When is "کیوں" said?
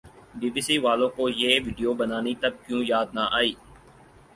2.63-2.81